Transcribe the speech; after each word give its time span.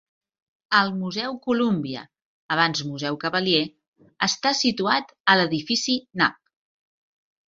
El 0.77 0.87
Museu 1.01 1.35
Columbia, 1.47 2.05
abans 2.55 2.81
Museu 2.93 3.19
Cavalier, 3.23 3.61
està 4.29 4.55
situat 4.61 5.13
a 5.35 5.37
l'edifici 5.41 5.97
Knapp. 6.07 6.41